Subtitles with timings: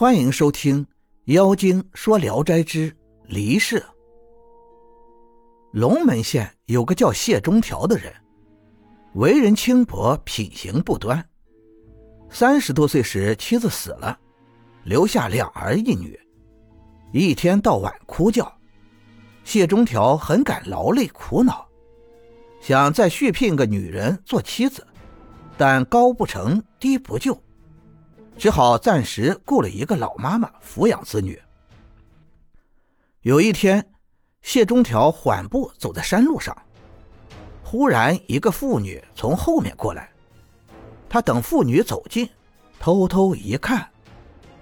[0.00, 0.84] 欢迎收听
[1.24, 3.80] 《妖精说聊斋之离世》。
[5.72, 8.14] 龙门县有个叫谢中条的人，
[9.14, 11.28] 为人轻薄，品行不端。
[12.30, 14.16] 三十多岁时，妻子死了，
[14.84, 16.16] 留下两儿一女，
[17.12, 18.56] 一天到晚哭叫。
[19.42, 21.66] 谢中条很感劳累苦恼，
[22.60, 24.86] 想再续聘个女人做妻子，
[25.56, 27.36] 但高不成低不就。
[28.38, 31.42] 只好暂时雇了一个老妈妈抚养子女。
[33.22, 33.84] 有一天，
[34.42, 36.56] 谢中条缓步走在山路上，
[37.64, 40.08] 忽然一个妇女从后面过来。
[41.08, 42.28] 他等妇女走近，
[42.78, 43.90] 偷偷一看，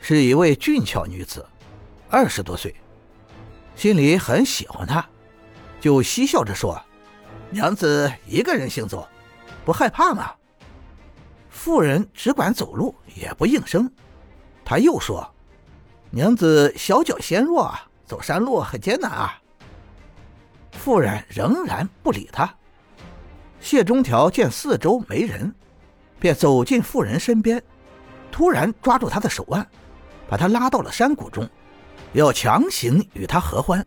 [0.00, 1.44] 是一位俊俏女子，
[2.08, 2.74] 二十多岁，
[3.76, 5.06] 心里很喜欢她，
[5.78, 6.80] 就嬉笑着说
[7.50, 9.06] ：“娘子一个人行走，
[9.66, 10.32] 不害怕吗？”
[11.58, 13.90] 妇人只管走路，也不应声。
[14.64, 15.28] 他又说
[16.08, 19.36] ：“娘子小脚纤弱，走山路很艰难啊。”
[20.70, 22.48] 妇人仍然不理他。
[23.58, 25.52] 谢中条见四周没人，
[26.20, 27.60] 便走进妇人身边，
[28.30, 29.66] 突然抓住她的手腕，
[30.28, 31.46] 把她拉到了山谷中，
[32.12, 33.84] 要强行与她合欢。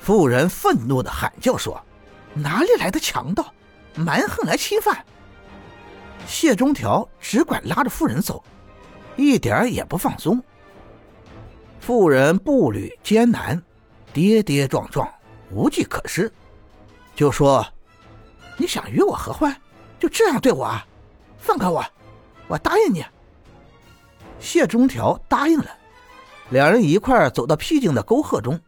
[0.00, 1.78] 妇人愤怒的喊叫说
[2.32, 3.52] ：“哪里来的强盗，
[3.94, 5.04] 蛮横来侵犯！”
[6.26, 8.42] 谢中条只管拉着妇人走，
[9.16, 10.42] 一点也不放松。
[11.80, 13.60] 妇人步履艰难，
[14.12, 15.08] 跌跌撞撞，
[15.50, 16.32] 无计可施，
[17.14, 17.66] 就说
[18.56, 19.54] ：“你想与我合欢，
[19.98, 20.86] 就这样对我啊？
[21.38, 21.84] 放开我，
[22.48, 23.04] 我答应你。”
[24.38, 25.70] 谢中条答应了，
[26.50, 28.58] 两人一块走到僻静的沟壑中。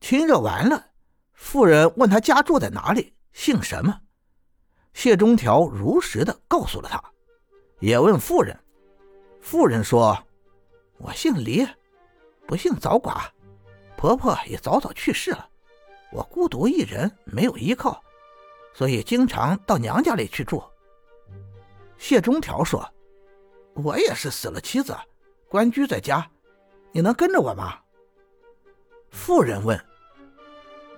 [0.00, 0.86] 亲热完了，
[1.32, 4.00] 妇人问他家住在哪里，姓什么。
[4.94, 7.02] 谢中条如实的告诉了他，
[7.80, 8.58] 也问妇人。
[9.40, 10.16] 妇人说
[10.98, 11.66] ：“我姓李，
[12.46, 13.24] 不幸早寡，
[13.96, 15.48] 婆婆也早早去世了，
[16.12, 18.00] 我孤独一人，没有依靠，
[18.74, 20.62] 所以经常到娘家里去住。”
[21.98, 22.88] 谢中条说
[23.74, 24.96] ：“我也是死了妻子，
[25.48, 26.30] 关居在家，
[26.92, 27.78] 你能跟着我吗？”
[29.10, 29.82] 妇人问：“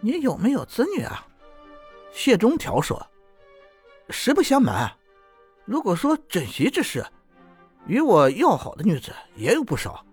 [0.02, 1.26] 你有没有子女啊？”
[2.12, 3.00] 谢中条说。
[4.10, 4.90] 实不相瞒，
[5.64, 7.04] 如果说枕席之事，
[7.86, 10.04] 与我要好的女子也有不少，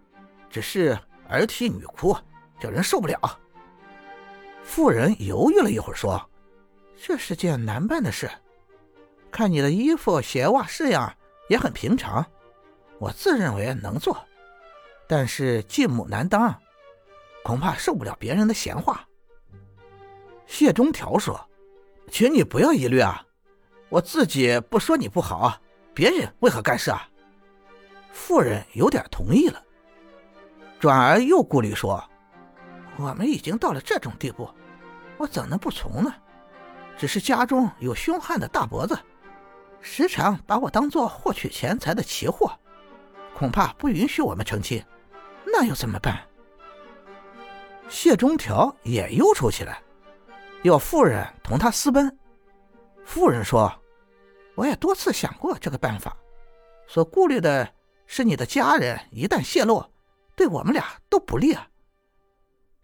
[0.50, 0.97] 只是
[1.28, 2.16] 儿啼女哭，
[2.59, 3.19] 叫人受不了。
[4.63, 6.29] 妇人犹豫了一会儿，说
[6.96, 8.29] ：“这是件难办的事。
[9.31, 11.13] 看你的衣服、鞋袜式样
[11.50, 12.25] 也很平常，
[13.00, 14.18] 我自认为能做，
[15.08, 16.58] 但是继母难当，
[17.44, 19.06] 恐怕受不了别人的闲话。”
[20.47, 21.50] 谢中条说
[22.12, 23.25] ：“请你不要疑虑啊。”
[23.91, 25.59] 我自己不说你不好，
[25.94, 26.97] 别人为何干涉？
[28.13, 29.62] 妇人有点同意了，
[30.79, 32.02] 转而又顾虑说
[32.96, 34.50] ：“我们已经到了这种地步，
[35.18, 36.16] 我怎能不从呢？
[36.97, 38.97] 只是家中有凶悍的大伯子，
[39.81, 42.58] 时常把我当做获取钱财的奇货，
[43.38, 44.81] 恐怕不允许我们成亲，
[45.46, 46.18] 那又怎么办？”
[47.90, 49.81] 谢中条也忧愁起来，
[50.63, 52.18] 要妇人同他私奔。
[53.03, 53.69] 妇人说。
[54.56, 56.16] 我也多次想过这个办法，
[56.88, 57.73] 所顾虑的
[58.06, 59.84] 是你的家人一旦泄露，
[60.35, 61.67] 对我们俩都不利啊。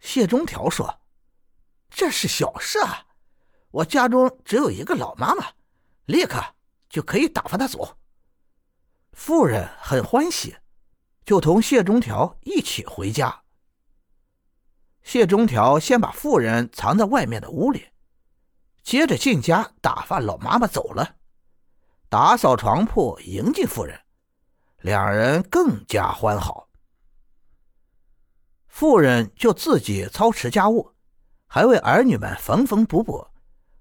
[0.00, 1.00] 谢中条说
[1.90, 3.06] ：“这是小事啊，
[3.70, 5.46] 我家中只有一个老妈妈，
[6.06, 6.42] 立刻
[6.88, 7.96] 就可以打发她走。”
[9.12, 10.56] 妇人很欢喜，
[11.24, 13.42] 就同谢中条一起回家。
[15.02, 17.88] 谢中条先把妇人藏在外面的屋里，
[18.82, 21.16] 接着进家打发老妈妈走了。
[22.10, 24.00] 打扫床铺，迎接夫人，
[24.78, 26.70] 两人更加欢好。
[28.66, 30.94] 妇人就自己操持家务，
[31.46, 33.26] 还为儿女们缝缝补补，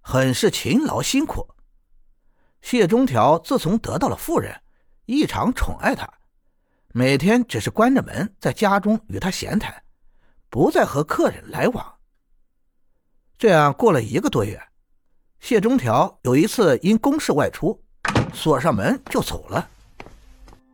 [0.01, 1.47] 很是勤劳辛苦。
[2.61, 4.61] 谢中条自从得到了妇人，
[5.05, 6.11] 异常宠爱她，
[6.89, 9.83] 每天只是关着门在家中与她闲谈，
[10.49, 11.97] 不再和客人来往。
[13.37, 14.61] 这样过了一个多月，
[15.39, 17.85] 谢中条有一次因公事外出。
[18.37, 19.67] 锁上门就走了。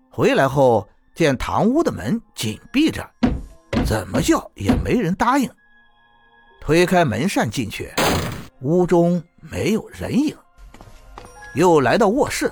[0.09, 3.09] 回来后见堂屋的门紧闭着，
[3.85, 5.49] 怎么叫也没人答应。
[6.59, 7.91] 推开门扇进去，
[8.59, 10.35] 屋中没有人影。
[11.55, 12.51] 又来到卧室，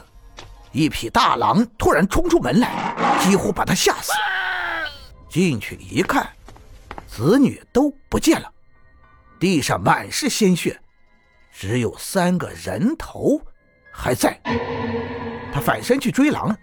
[0.71, 4.13] 一匹大狼突然冲出门来，几乎把他吓死。
[5.29, 6.29] 进去一看，
[7.07, 8.49] 子女都不见了，
[9.39, 10.79] 地上满是鲜血，
[11.51, 13.41] 只有三个人头。
[13.93, 14.39] 还在，
[15.53, 16.55] 他反身去追狼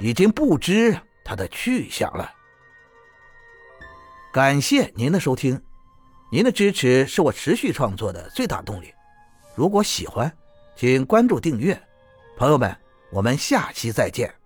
[0.00, 2.30] 已经不知他的去向了。
[4.32, 5.60] 感谢您的收听
[6.30, 8.92] 您的支持是我持续创作的最大动力。
[9.54, 10.30] 如果喜欢
[10.76, 11.80] 请关注订阅。
[12.36, 12.76] 朋友们
[13.10, 14.43] 我们下期再见。